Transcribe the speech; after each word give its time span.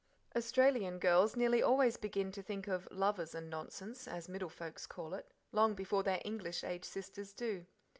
Australian 0.35 0.97
girls 0.97 1.35
nearly 1.35 1.61
always 1.61 1.95
begin 1.95 2.31
to 2.31 2.41
think 2.41 2.67
of 2.67 2.87
"lovers 2.89 3.35
and 3.35 3.51
nonsense," 3.51 4.07
as 4.07 4.27
middlefolks 4.27 4.89
call 4.89 5.13
it, 5.13 5.31
long 5.51 5.75
before 5.75 6.01
their 6.01 6.23
English 6.25 6.63
aged 6.63 6.85
sisters 6.85 7.33
do. 7.33 7.67